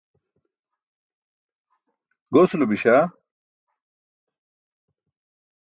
[2.33, 2.95] Gosulo biśa.